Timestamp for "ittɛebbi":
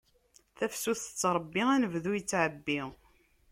2.19-2.81